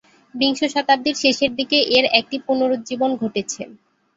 [0.33, 3.61] বিংশ শতাব্দীর শেষের দিকে এর একটি পুনরুজ্জীবন ঘটেছে।